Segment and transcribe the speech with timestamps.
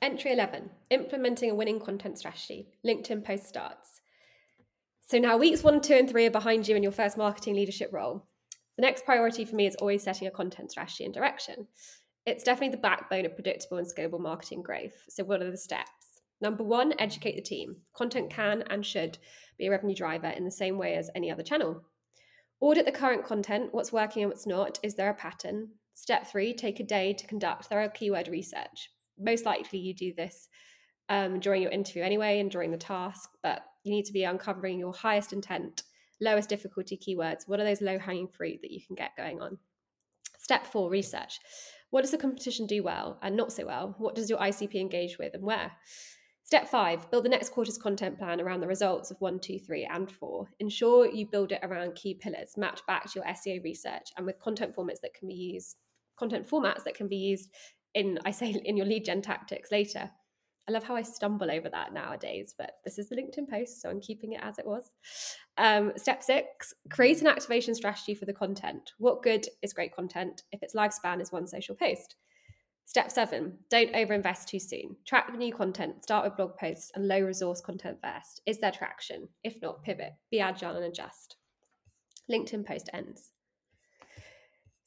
[0.00, 2.68] Entry 11 Implementing a winning content strategy.
[2.86, 4.00] LinkedIn post starts.
[5.06, 7.90] So now weeks one, two, and three are behind you in your first marketing leadership
[7.92, 8.24] role.
[8.76, 11.66] The next priority for me is always setting a content strategy and direction.
[12.26, 14.94] It's definitely the backbone of predictable and scalable marketing growth.
[15.08, 15.90] So, what are the steps?
[16.40, 17.78] Number one, educate the team.
[17.92, 19.18] Content can and should
[19.58, 21.82] be a revenue driver in the same way as any other channel.
[22.60, 24.78] Audit the current content, what's working and what's not.
[24.84, 25.70] Is there a pattern?
[25.94, 28.90] Step three, take a day to conduct thorough keyword research.
[29.18, 30.48] Most likely, you do this
[31.08, 34.78] um, during your interview anyway and during the task, but you need to be uncovering
[34.78, 35.82] your highest intent,
[36.20, 37.46] lowest difficulty keywords.
[37.46, 39.58] What are those low hanging fruit that you can get going on?
[40.38, 41.38] Step four, research.
[41.90, 43.94] What does the competition do well and not so well?
[43.98, 45.72] What does your ICP engage with and where?
[46.42, 49.84] Step five, build the next quarter's content plan around the results of one, two, three,
[49.84, 50.48] and four.
[50.60, 54.38] Ensure you build it around key pillars, mapped back to your SEO research and with
[54.38, 55.76] content formats that can be used,
[56.18, 57.50] content formats that can be used
[57.94, 60.10] in, I say, in your lead gen tactics later.
[60.68, 63.88] I love how I stumble over that nowadays, but this is the LinkedIn post, so
[63.88, 64.92] I'm keeping it as it was.
[65.56, 68.92] Um, step six create an activation strategy for the content.
[68.98, 72.16] What good is great content if its lifespan is one social post?
[72.84, 74.96] Step seven don't overinvest too soon.
[75.06, 78.42] Track the new content, start with blog posts and low resource content first.
[78.46, 79.28] Is there traction?
[79.44, 81.36] If not, pivot, be agile and adjust.
[82.30, 83.30] LinkedIn post ends.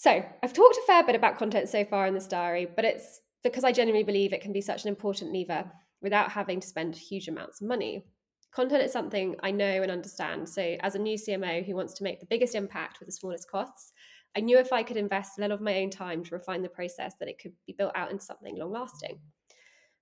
[0.00, 3.20] So, I've talked a fair bit about content so far in this diary, but it's
[3.44, 5.70] because I genuinely believe it can be such an important lever
[6.00, 8.06] without having to spend huge amounts of money.
[8.50, 10.48] Content is something I know and understand.
[10.48, 13.50] So, as a new CMO who wants to make the biggest impact with the smallest
[13.50, 13.92] costs,
[14.34, 16.70] I knew if I could invest a little of my own time to refine the
[16.70, 19.18] process, that it could be built out into something long lasting.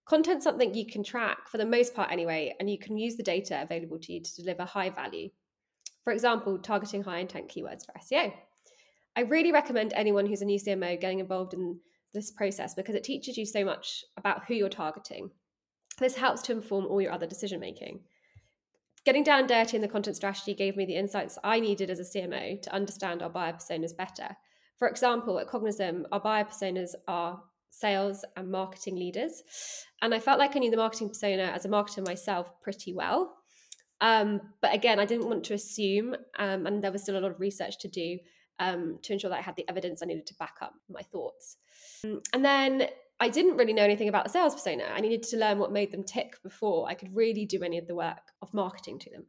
[0.05, 3.25] Content's something you can track for the most part anyway, and you can use the
[3.25, 5.29] data available to you to deliver high value.
[6.05, 8.33] For example, targeting high intent keywords for SEO.
[9.17, 11.81] I really recommend anyone who's a new CMO getting involved in
[12.15, 15.31] this process because it teaches you so much about who you're targeting.
[15.99, 18.01] This helps to inform all your other decision making.
[19.05, 22.03] Getting down dirty in the content strategy gave me the insights I needed as a
[22.03, 24.37] CMO to understand our buyer personas better.
[24.79, 27.41] For example, at Cognism, our buyer personas are
[27.71, 29.43] sales and marketing leaders.
[30.03, 33.35] And I felt like I knew the marketing persona as a marketer myself pretty well.
[34.01, 37.33] Um, but again, I didn't want to assume, um, and there was still a lot
[37.33, 38.19] of research to do
[38.59, 41.57] um, to ensure that I had the evidence I needed to back up my thoughts.
[42.33, 42.89] And then
[43.21, 44.85] I didn't really know anything about the sales persona.
[44.95, 47.87] I needed to learn what made them tick before I could really do any of
[47.87, 49.27] the work of marketing to them.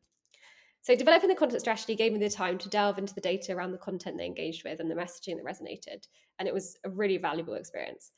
[0.82, 3.72] So, developing the content strategy gave me the time to delve into the data around
[3.74, 6.08] the content they engaged with and the messaging that resonated.
[6.38, 8.12] And it was a really valuable experience.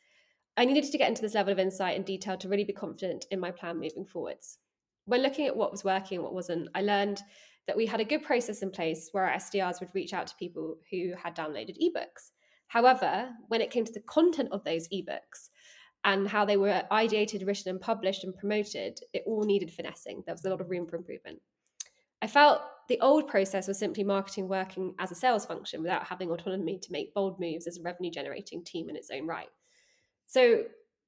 [0.58, 3.26] I needed to get into this level of insight and detail to really be confident
[3.32, 4.60] in my plan moving forwards.
[5.12, 7.22] When looking at what was working and what wasn't, I learned
[7.68, 10.36] that we had a good process in place where our SDRs would reach out to
[10.38, 12.32] people who had downloaded ebooks.
[12.68, 15.50] However, when it came to the content of those ebooks
[16.06, 20.24] and how they were ideated, written, and published and promoted, it all needed finessing.
[20.26, 21.40] There was a lot of room for improvement.
[22.22, 26.32] I felt the old process was simply marketing working as a sales function without having
[26.32, 29.50] autonomy to make bold moves as a revenue generating team in its own right.
[30.28, 30.64] So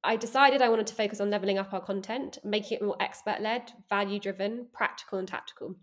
[0.06, 3.40] I decided I wanted to focus on leveling up our content, making it more expert
[3.40, 5.76] led, value driven, practical, and tactical.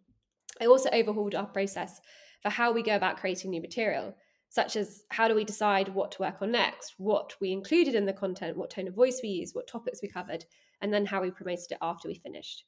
[0.61, 2.01] I also overhauled our process
[2.43, 4.15] for how we go about creating new material,
[4.51, 8.05] such as how do we decide what to work on next, what we included in
[8.05, 10.45] the content, what tone of voice we used, what topics we covered,
[10.83, 12.65] and then how we promoted it after we finished.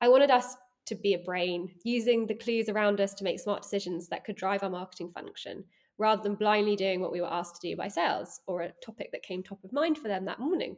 [0.00, 3.62] I wanted us to be a brain, using the clues around us to make smart
[3.62, 5.64] decisions that could drive our marketing function,
[6.00, 9.12] rather than blindly doing what we were asked to do by sales or a topic
[9.12, 10.76] that came top of mind for them that morning.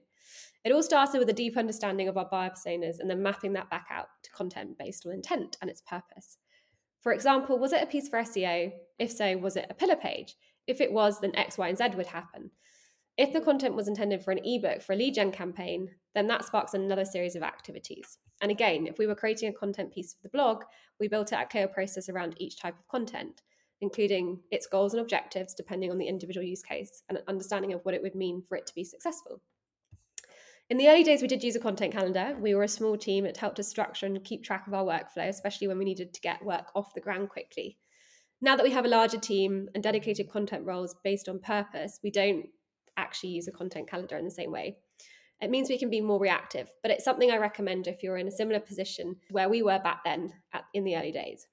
[0.64, 3.70] It all started with a deep understanding of our buyer personas and then mapping that
[3.70, 6.38] back out to content based on intent and its purpose.
[7.02, 8.72] For example, was it a piece for SEO?
[8.98, 10.34] If so, was it a pillar page?
[10.66, 12.50] If it was, then X, Y, and Z would happen.
[13.16, 16.44] If the content was intended for an ebook for a lead gen campaign, then that
[16.44, 18.18] sparks another series of activities.
[18.40, 20.64] And again, if we were creating a content piece for the blog,
[20.98, 23.42] we built out a clear process around each type of content,
[23.82, 27.84] including its goals and objectives depending on the individual use case and an understanding of
[27.84, 29.42] what it would mean for it to be successful.
[30.70, 32.34] In the early days, we did use a content calendar.
[32.40, 33.26] We were a small team.
[33.26, 36.20] It helped us structure and keep track of our workflow, especially when we needed to
[36.20, 37.76] get work off the ground quickly.
[38.40, 42.10] Now that we have a larger team and dedicated content roles based on purpose, we
[42.10, 42.46] don't
[42.96, 44.78] actually use a content calendar in the same way.
[45.40, 48.28] It means we can be more reactive, but it's something I recommend if you're in
[48.28, 51.48] a similar position where we were back then at, in the early days.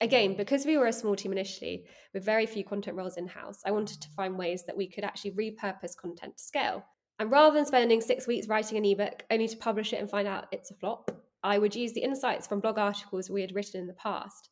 [0.00, 0.36] Again, mm.
[0.36, 3.70] because we were a small team initially with very few content roles in house, I
[3.70, 6.84] wanted to find ways that we could actually repurpose content to scale.
[7.18, 10.28] And rather than spending six weeks writing an ebook only to publish it and find
[10.28, 11.10] out it's a flop,
[11.42, 14.50] I would use the insights from blog articles we had written in the past.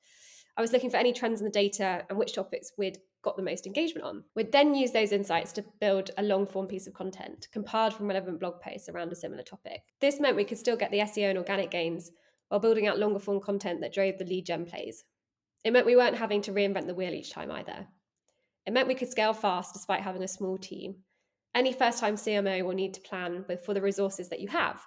[0.57, 3.43] I was looking for any trends in the data and which topics we'd got the
[3.43, 4.23] most engagement on.
[4.37, 8.07] We'd then use those insights to build a long form piece of content compiled from
[8.07, 9.83] relevant blog posts around a similar topic.
[10.01, 12.13] This meant we could still get the SEO and organic gains
[12.49, 15.05] while building out longer form content that drove the lead gen plays.
[15.65, 17.87] It meant we weren't having to reinvent the wheel each time either.
[18.67, 20.97] It meant we could scale fast despite having a small team.
[21.55, 24.85] Any first time CMO will need to plan for the resources that you have.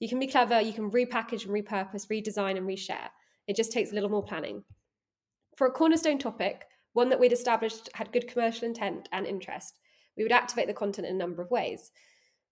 [0.00, 3.08] You can be clever, you can repackage and repurpose, redesign and reshare.
[3.46, 4.64] It just takes a little more planning.
[5.56, 9.78] For a cornerstone topic, one that we'd established had good commercial intent and interest,
[10.16, 11.90] we would activate the content in a number of ways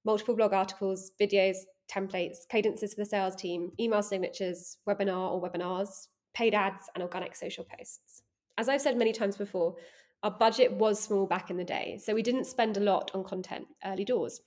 [0.04, 1.56] multiple blog articles, videos,
[1.90, 6.06] templates, cadences for the sales team, email signatures, webinar or webinars,
[6.36, 8.22] paid ads, and organic social posts.
[8.58, 9.76] As I've said many times before,
[10.22, 13.24] our budget was small back in the day, so we didn't spend a lot on
[13.24, 14.42] content early doors.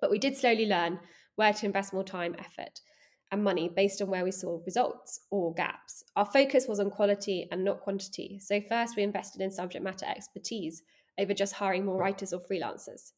[0.00, 1.00] But we did slowly learn
[1.34, 2.80] where to invest more time, effort,
[3.32, 6.04] and money based on where we saw results or gaps.
[6.14, 8.38] Our focus was on quality and not quantity.
[8.40, 10.82] So, first, we invested in subject matter expertise
[11.18, 13.12] over just hiring more writers or freelancers.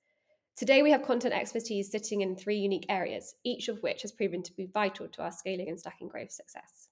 [0.56, 4.42] Today, we have content expertise sitting in three unique areas, each of which has proven
[4.42, 6.89] to be vital to our scaling and stacking growth success.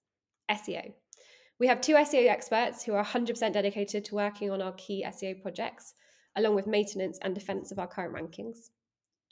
[0.51, 0.93] SEO.
[1.59, 5.43] We have two SEO experts who are 100% dedicated to working on our key SEO
[5.43, 5.95] projects,
[6.37, 8.71] along with maintenance and defense of our current rankings.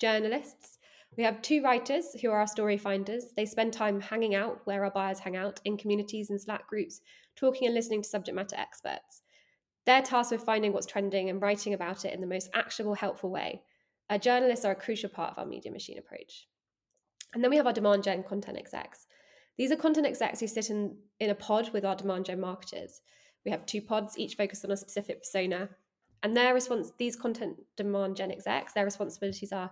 [0.00, 0.78] Journalists.
[1.16, 3.32] We have two writers who are our story finders.
[3.36, 7.00] They spend time hanging out where our buyers hang out in communities and Slack groups,
[7.36, 9.22] talking and listening to subject matter experts.
[9.86, 13.30] They're tasked with finding what's trending and writing about it in the most actionable, helpful
[13.30, 13.62] way.
[14.10, 16.48] Our journalists are a crucial part of our media machine approach.
[17.32, 19.06] And then we have our demand gen content execs.
[19.58, 23.00] These are content execs who sit in, in a pod with our demand gen marketers.
[23.44, 25.70] We have two pods, each focused on a specific persona.
[26.22, 29.70] And their response, these content demand gen execs, their responsibilities are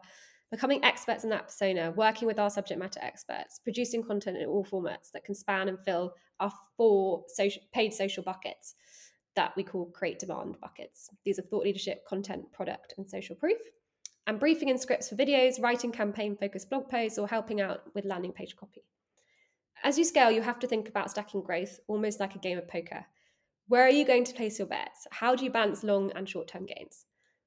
[0.51, 4.65] becoming experts in that persona, working with our subject matter experts, producing content in all
[4.65, 8.77] formats that can span and fill our four social, paid social buckets
[9.37, 11.11] that we call create demand buckets.
[11.25, 13.59] These are thought leadership, content, product, and social proof.
[14.27, 18.05] And briefing and scripts for videos, writing campaign focused blog posts, or helping out with
[18.05, 18.85] landing page copy.
[19.82, 22.69] As you scale, you have to think about stacking growth almost like a game of
[22.69, 23.05] poker.
[23.69, 25.06] Where are you going to place your bets?
[25.11, 27.06] How do you balance long and short term gains?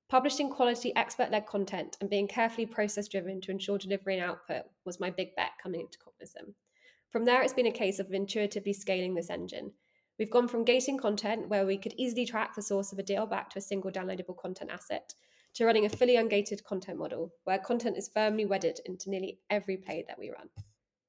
[0.09, 4.63] Publishing quality, expert led content and being carefully process driven to ensure delivery and output
[4.85, 6.53] was my big bet coming into Cognism.
[7.11, 9.73] From there, it's been a case of intuitively scaling this engine.
[10.17, 13.25] We've gone from gating content, where we could easily track the source of a deal
[13.25, 15.13] back to a single downloadable content asset,
[15.55, 19.77] to running a fully ungated content model, where content is firmly wedded into nearly every
[19.77, 20.49] play that we run.